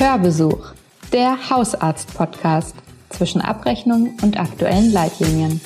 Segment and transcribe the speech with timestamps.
[0.00, 0.72] Hörbesuch,
[1.12, 2.74] der Hausarzt-Podcast
[3.10, 5.60] zwischen Abrechnung und aktuellen Leitlinien.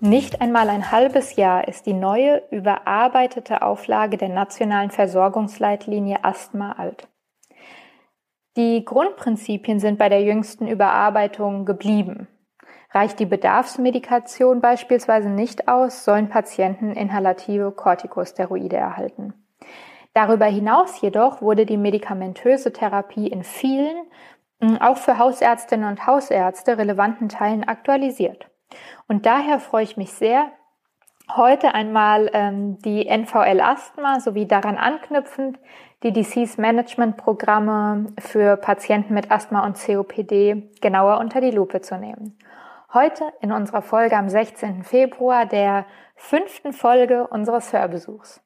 [0.00, 7.06] Nicht einmal ein halbes Jahr ist die neue, überarbeitete Auflage der nationalen Versorgungsleitlinie Asthma alt.
[8.56, 12.26] Die Grundprinzipien sind bei der jüngsten Überarbeitung geblieben.
[12.92, 19.32] Reicht die Bedarfsmedikation beispielsweise nicht aus, sollen Patienten inhalative Corticosteroide erhalten.
[20.14, 23.96] Darüber hinaus jedoch wurde die medikamentöse Therapie in vielen,
[24.80, 28.46] auch für Hausärztinnen und Hausärzte relevanten Teilen aktualisiert.
[29.08, 30.50] Und daher freue ich mich sehr,
[31.36, 35.58] heute einmal ähm, die NVL Asthma sowie daran anknüpfend
[36.02, 41.96] die Disease Management Programme für Patienten mit Asthma und COPD genauer unter die Lupe zu
[41.96, 42.36] nehmen.
[42.94, 44.82] Heute in unserer Folge am 16.
[44.82, 48.42] Februar, der fünften Folge unseres Hörbesuchs.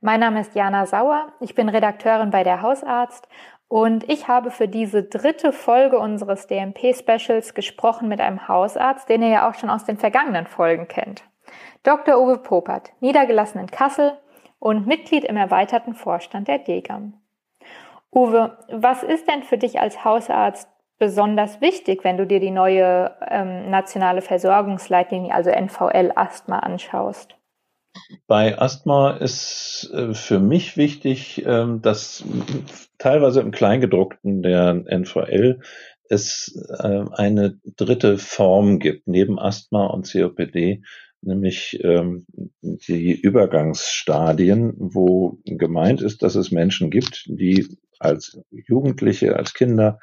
[0.00, 3.26] Mein Name ist Jana Sauer, ich bin Redakteurin bei der Hausarzt
[3.66, 9.30] und ich habe für diese dritte Folge unseres DMP-Specials gesprochen mit einem Hausarzt, den ihr
[9.30, 11.24] ja auch schon aus den vergangenen Folgen kennt.
[11.82, 12.20] Dr.
[12.20, 14.16] Uwe Popert, niedergelassen in Kassel
[14.60, 17.14] und Mitglied im erweiterten Vorstand der DGAM.
[18.12, 23.14] Uwe, was ist denn für dich als Hausarzt besonders wichtig, wenn du dir die neue
[23.28, 27.36] ähm, nationale Versorgungsleitlinie, also NVL Asthma, anschaust?
[28.26, 32.24] Bei Asthma ist äh, für mich wichtig, äh, dass
[32.98, 35.60] teilweise im Kleingedruckten der NVL
[36.08, 40.82] es äh, eine dritte Form gibt, neben Asthma und COPD,
[41.22, 42.26] nämlich ähm,
[42.60, 49.98] die Übergangsstadien, wo gemeint ist, dass es Menschen gibt, die als Jugendliche, als Kinder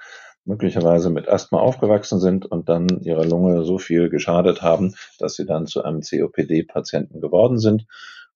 [0.45, 5.45] möglicherweise mit Asthma aufgewachsen sind und dann ihrer Lunge so viel geschadet haben, dass sie
[5.45, 7.85] dann zu einem COPD-Patienten geworden sind.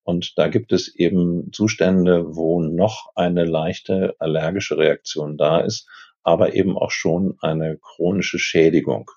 [0.04, 5.88] Und da gibt es eben Zustände, wo noch eine leichte allergische Reaktion da ist,
[6.24, 9.10] aber eben auch schon eine chronische Schädigung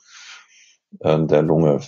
[1.01, 1.81] äh, der Lunge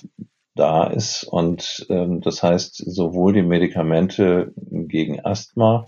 [0.54, 1.24] da ist.
[1.24, 5.86] Und äh, das heißt, sowohl die Medikamente gegen Asthma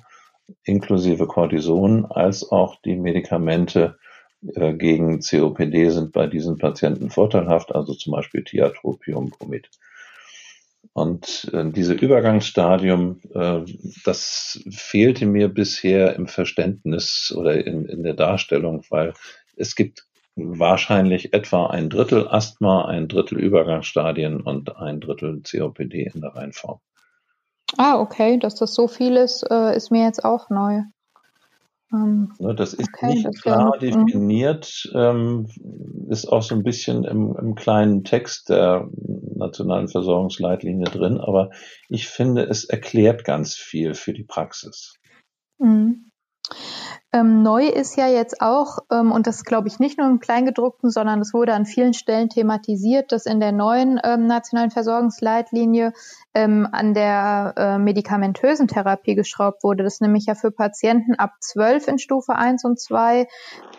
[0.64, 3.96] inklusive Cortison als auch die Medikamente
[4.42, 9.70] gegen COPD sind bei diesen Patienten vorteilhaft, also zum Beispiel Tiatropium, Promid.
[10.94, 13.60] Und äh, diese Übergangsstadium, äh,
[14.04, 19.14] das fehlte mir bisher im Verständnis oder in, in der Darstellung, weil
[19.56, 26.20] es gibt wahrscheinlich etwa ein Drittel Asthma, ein Drittel Übergangsstadien und ein Drittel COPD in
[26.20, 26.80] der Reihenform.
[27.78, 30.82] Ah, okay, dass das so viel ist, äh, ist mir jetzt auch neu.
[31.92, 33.80] Ähm, ne, das ist okay, nicht klar mhm.
[33.80, 35.48] definiert, ähm,
[36.08, 38.88] ist auch so ein bisschen im, im, kleinen Text der
[39.36, 41.50] nationalen Versorgungsleitlinie drin, aber
[41.88, 44.94] ich finde, es erklärt ganz viel für die Praxis.
[45.58, 46.10] Mhm.
[47.14, 50.88] Ähm, neu ist ja jetzt auch, ähm, und das glaube ich nicht nur im Kleingedruckten,
[50.88, 55.92] sondern es wurde an vielen Stellen thematisiert, dass in der neuen ähm, nationalen Versorgungsleitlinie
[56.32, 59.84] ähm, an der äh, medikamentösen Therapie geschraubt wurde.
[59.84, 63.28] Das ist nämlich ja für Patienten ab 12 in Stufe 1 und 2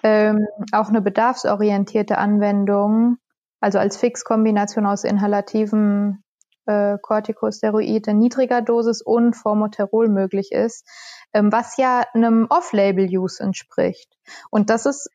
[0.04, 3.18] ähm, auch eine bedarfsorientierte Anwendung,
[3.60, 6.24] also als Fixkombination aus inhalativen
[6.68, 10.88] äh, Corticosteroid niedriger Dosis und Formoterol möglich ist
[11.34, 14.10] was ja einem Off-Label-Use entspricht.
[14.50, 15.10] Und das ist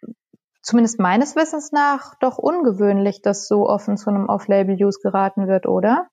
[0.62, 6.08] zumindest meines Wissens nach doch ungewöhnlich, dass so offen zu einem Off-Label-Use geraten wird, oder?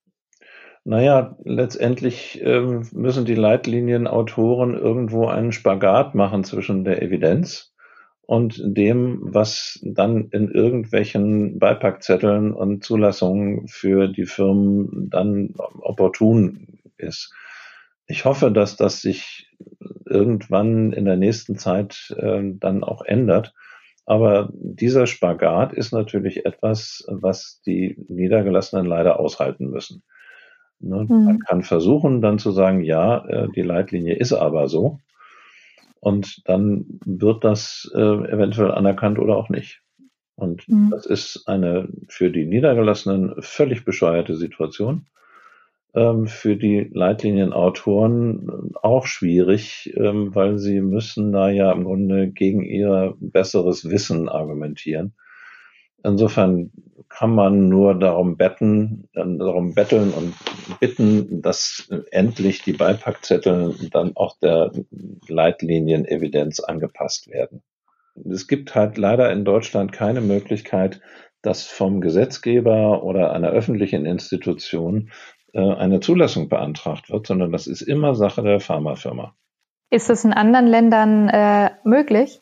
[0.84, 7.74] Naja, letztendlich ähm, müssen die Leitlinienautoren irgendwo einen Spagat machen zwischen der Evidenz
[8.22, 17.32] und dem, was dann in irgendwelchen Beipackzetteln und Zulassungen für die Firmen dann opportun ist.
[18.06, 19.45] Ich hoffe, dass das sich
[20.06, 23.54] irgendwann in der nächsten Zeit äh, dann auch ändert.
[24.04, 30.04] Aber dieser Spagat ist natürlich etwas, was die Niedergelassenen leider aushalten müssen.
[30.78, 31.06] Ne?
[31.08, 31.24] Mhm.
[31.24, 35.00] Man kann versuchen, dann zu sagen, ja, äh, die Leitlinie ist aber so.
[36.00, 39.82] Und dann wird das äh, eventuell anerkannt oder auch nicht.
[40.36, 40.90] Und mhm.
[40.90, 45.06] das ist eine für die Niedergelassenen völlig bescheuerte Situation
[46.26, 53.14] für die Leitlinienautoren auch schwierig, ähm, weil sie müssen da ja im Grunde gegen ihr
[53.18, 55.14] besseres Wissen argumentieren.
[56.04, 56.70] Insofern
[57.08, 60.34] kann man nur darum betten, darum betteln und
[60.80, 64.72] bitten, dass endlich die Beipackzettel dann auch der
[65.28, 67.62] Leitlinienen-Evidenz angepasst werden.
[68.30, 71.00] Es gibt halt leider in Deutschland keine Möglichkeit,
[71.42, 75.10] dass vom Gesetzgeber oder einer öffentlichen Institution
[75.52, 79.34] äh, eine Zulassung beantragt wird, sondern das ist immer Sache der Pharmafirma.
[79.90, 82.40] Ist das in anderen Ländern äh, möglich?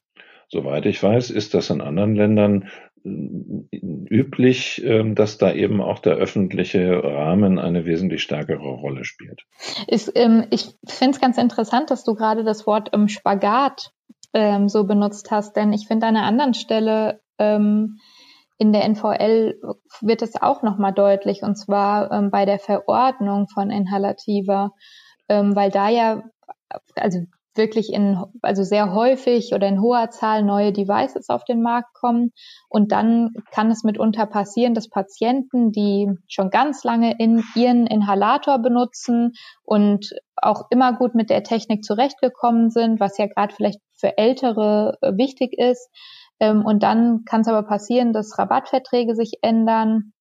[0.48, 2.70] Soweit ich weiß, ist das in anderen Ländern
[3.04, 9.42] üblich, ähm, dass da eben auch der öffentliche Rahmen eine wesentlich stärkere Rolle spielt.
[9.86, 13.92] Ich, ähm, ich finde es ganz interessant, dass du gerade das Wort ähm, Spagat
[14.32, 17.98] ähm, so benutzt hast, denn ich finde an einer anderen Stelle ähm,
[18.58, 19.60] in der NVL
[20.00, 24.70] wird es auch nochmal deutlich, und zwar ähm, bei der Verordnung von Inhalativa,
[25.26, 26.22] weil da ja,
[26.96, 27.20] also
[27.56, 32.32] wirklich in, also sehr häufig oder in hoher Zahl neue Devices auf den Markt kommen.
[32.68, 38.58] Und dann kann es mitunter passieren, dass Patienten, die schon ganz lange in ihren Inhalator
[38.58, 44.18] benutzen und auch immer gut mit der Technik zurechtgekommen sind, was ja gerade vielleicht für
[44.18, 45.88] Ältere äh, wichtig ist.
[46.40, 50.12] Ähm, und dann kann es aber passieren, dass Rabattverträge sich ändern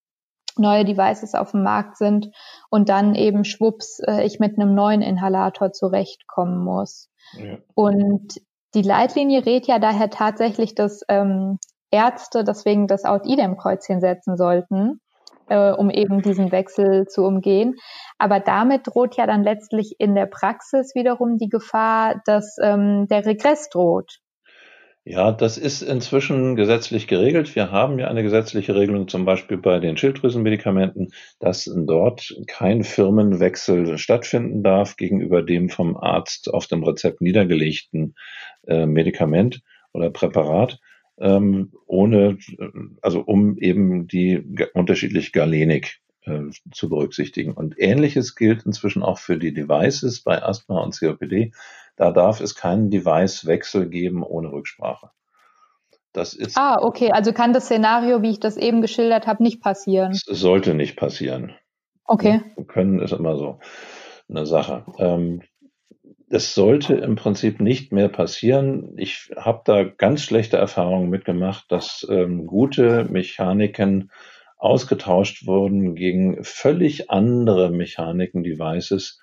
[0.57, 2.29] neue Devices auf dem Markt sind
[2.69, 7.09] und dann eben schwupps äh, ich mit einem neuen Inhalator zurechtkommen muss.
[7.73, 8.35] Und
[8.75, 11.59] die Leitlinie rät ja daher tatsächlich, dass ähm,
[11.91, 14.99] Ärzte deswegen das Out-Idem-Kreuzchen setzen sollten,
[15.47, 17.75] äh, um eben diesen Wechsel zu umgehen.
[18.17, 23.25] Aber damit droht ja dann letztlich in der Praxis wiederum die Gefahr, dass ähm, der
[23.25, 24.19] Regress droht.
[25.05, 27.55] Ja, das ist inzwischen gesetzlich geregelt.
[27.57, 33.97] Wir haben ja eine gesetzliche Regelung, zum Beispiel bei den Schilddrüsenmedikamenten, dass dort kein Firmenwechsel
[33.97, 38.15] stattfinden darf gegenüber dem vom Arzt auf dem Rezept niedergelegten
[38.65, 39.61] äh, Medikament
[39.91, 40.79] oder Präparat,
[41.19, 42.37] ähm, ohne,
[43.01, 44.41] also um eben die
[44.73, 47.51] unterschiedliche Galenik äh, zu berücksichtigen.
[47.51, 51.51] Und ähnliches gilt inzwischen auch für die Devices bei Asthma und COPD.
[51.95, 55.11] Da darf es keinen Device-Wechsel geben ohne Rücksprache.
[56.11, 56.57] Das ist.
[56.57, 57.11] Ah, okay.
[57.11, 60.11] Also kann das Szenario, wie ich das eben geschildert habe, nicht passieren.
[60.11, 61.53] Es sollte nicht passieren.
[62.05, 62.41] Okay.
[62.67, 63.59] Können ist immer so
[64.29, 64.85] eine Sache.
[64.97, 65.41] Ähm,
[66.29, 68.93] es sollte im Prinzip nicht mehr passieren.
[68.97, 74.11] Ich habe da ganz schlechte Erfahrungen mitgemacht, dass ähm, gute Mechaniken
[74.57, 79.22] ausgetauscht wurden gegen völlig andere Mechaniken, Devices, ähm,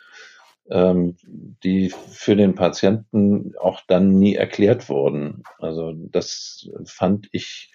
[0.73, 5.43] die für den Patienten auch dann nie erklärt wurden.
[5.59, 7.73] Also das fand ich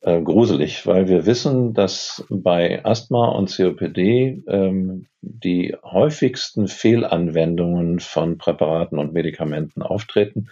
[0.00, 8.38] äh, gruselig, weil wir wissen, dass bei Asthma und COPD ähm, die häufigsten Fehlanwendungen von
[8.38, 10.50] Präparaten und Medikamenten auftreten.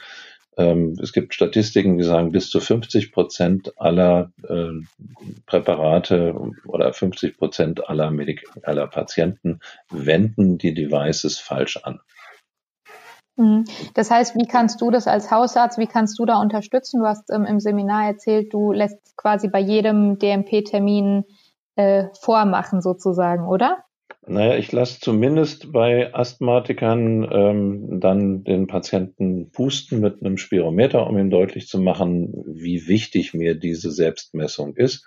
[0.56, 4.70] Ähm, es gibt Statistiken, die sagen, bis zu 50 Prozent aller äh,
[5.46, 6.34] Präparate
[6.66, 9.60] oder 50 Prozent aller, Medik aller Patienten
[9.90, 12.00] wenden die Devices falsch an.
[13.36, 13.64] Mhm.
[13.94, 17.00] Das heißt, wie kannst du das als Hausarzt, wie kannst du da unterstützen?
[17.00, 21.24] Du hast ähm, im Seminar erzählt, du lässt quasi bei jedem DMP-Termin
[21.76, 23.84] äh, vormachen sozusagen, oder?
[24.28, 31.16] Naja, ich lasse zumindest bei Asthmatikern ähm, dann den Patienten pusten mit einem Spirometer, um
[31.16, 35.06] ihm deutlich zu machen, wie wichtig mir diese Selbstmessung ist.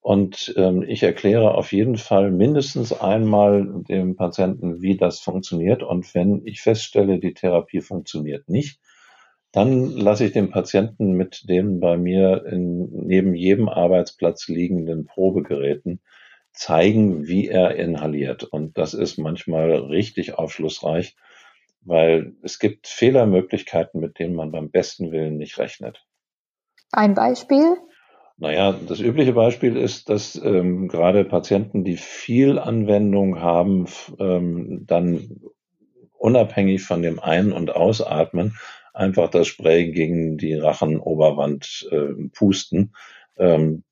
[0.00, 5.82] Und ähm, ich erkläre auf jeden Fall mindestens einmal dem Patienten, wie das funktioniert.
[5.82, 8.80] Und wenn ich feststelle, die Therapie funktioniert nicht,
[9.52, 16.00] dann lasse ich den Patienten mit den bei mir in, neben jedem Arbeitsplatz liegenden Probegeräten
[16.52, 18.44] zeigen, wie er inhaliert.
[18.44, 21.16] Und das ist manchmal richtig aufschlussreich,
[21.82, 26.04] weil es gibt Fehlermöglichkeiten, mit denen man beim besten Willen nicht rechnet.
[26.92, 27.76] Ein Beispiel?
[28.36, 33.86] Naja, das übliche Beispiel ist, dass ähm, gerade Patienten, die viel Anwendung haben,
[34.18, 35.40] ähm, dann
[36.16, 38.56] unabhängig von dem Ein- und Ausatmen
[38.92, 42.92] einfach das Spray gegen die Rachenoberwand äh, pusten
[43.40, 43.84] ähm,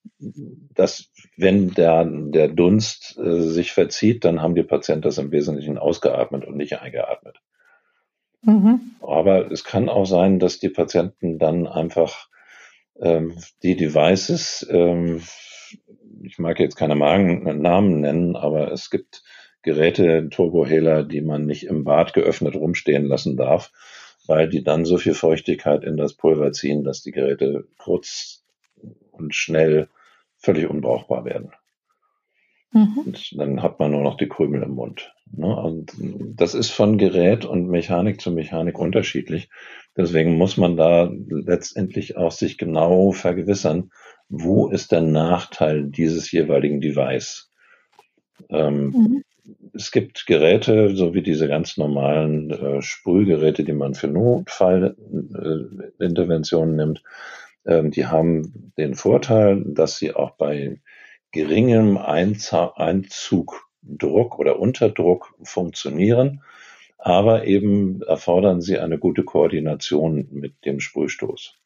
[0.74, 5.78] dass wenn der, der Dunst äh, sich verzieht, dann haben die Patienten das im Wesentlichen
[5.78, 7.40] ausgeatmet und nicht eingeatmet.
[8.42, 8.80] Mhm.
[9.00, 12.28] Aber es kann auch sein, dass die Patienten dann einfach
[13.00, 15.22] ähm, die Devices, ähm,
[16.22, 19.22] ich mag jetzt keine Magen Namen nennen, aber es gibt
[19.62, 23.70] Geräte, Turbohehler, die man nicht im Bad geöffnet rumstehen lassen darf,
[24.26, 28.44] weil die dann so viel Feuchtigkeit in das Pulver ziehen, dass die Geräte kurz
[29.12, 29.88] und schnell
[30.38, 31.52] völlig unbrauchbar werden.
[32.72, 32.98] Mhm.
[33.06, 35.14] Und dann hat man nur noch die Krümel im Mund.
[35.32, 35.54] Ne?
[35.54, 35.92] Und
[36.36, 39.48] das ist von Gerät und Mechanik zu Mechanik unterschiedlich.
[39.96, 43.90] Deswegen muss man da letztendlich auch sich genau vergewissern,
[44.28, 47.50] wo ist der Nachteil dieses jeweiligen Device.
[48.50, 49.24] Ähm, mhm.
[49.72, 56.84] Es gibt Geräte, so wie diese ganz normalen äh, Sprühgeräte, die man für Notfallinterventionen äh,
[56.84, 57.02] nimmt
[57.68, 60.80] die haben den Vorteil, dass sie auch bei
[61.32, 63.60] geringem Einzugdruck
[64.38, 66.42] oder Unterdruck funktionieren,
[66.96, 71.58] aber eben erfordern sie eine gute Koordination mit dem Sprühstoß.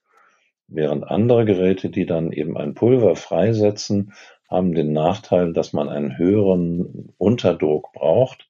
[0.67, 4.13] Während andere Geräte, die dann eben ein Pulver freisetzen,
[4.49, 8.49] haben den Nachteil, dass man einen höheren Unterdruck braucht,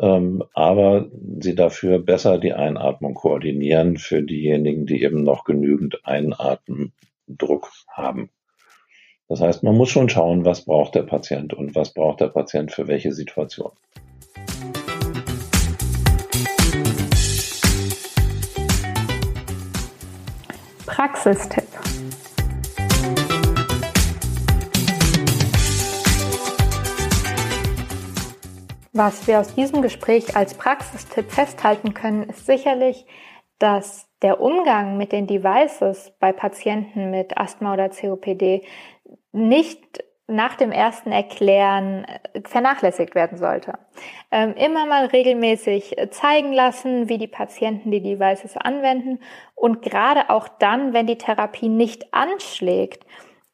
[0.00, 1.08] ähm, aber
[1.40, 8.30] sie dafür besser die Einatmung koordinieren für diejenigen, die eben noch genügend Einatmendruck haben.
[9.28, 12.70] Das heißt, man muss schon schauen, was braucht der Patient und was braucht der Patient
[12.70, 13.72] für welche Situation.
[20.86, 21.61] Praxistipp.
[29.04, 33.04] Was wir aus diesem Gespräch als Praxistipp festhalten können, ist sicherlich,
[33.58, 38.64] dass der Umgang mit den Devices bei Patienten mit Asthma oder COPD
[39.32, 43.72] nicht nach dem ersten Erklären äh, vernachlässigt werden sollte.
[44.30, 49.18] Ähm, immer mal regelmäßig zeigen lassen, wie die Patienten die Devices anwenden
[49.56, 53.04] und gerade auch dann, wenn die Therapie nicht anschlägt,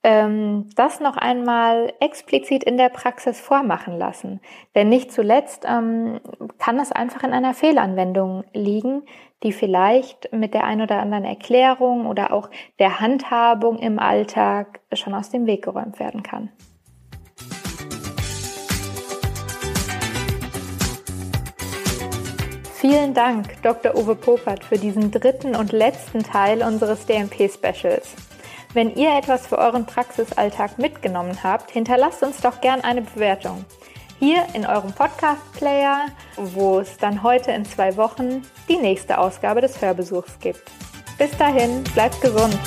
[0.09, 4.41] ähm, das noch einmal explizit in der Praxis vormachen lassen.
[4.75, 6.19] Denn nicht zuletzt ähm,
[6.57, 9.03] kann es einfach in einer Fehlanwendung liegen,
[9.43, 12.49] die vielleicht mit der ein oder anderen Erklärung oder auch
[12.79, 16.49] der Handhabung im Alltag schon aus dem Weg geräumt werden kann.
[22.77, 23.95] Vielen Dank, Dr.
[23.95, 28.17] Uwe Popert, für diesen dritten und letzten Teil unseres DMP-Specials.
[28.75, 33.65] Wenn ihr etwas für euren Praxisalltag mitgenommen habt, hinterlasst uns doch gern eine Bewertung.
[34.19, 36.07] Hier in eurem Podcast-Player,
[36.37, 40.63] wo es dann heute in zwei Wochen die nächste Ausgabe des Hörbesuchs gibt.
[41.17, 42.59] Bis dahin, bleibt gesund!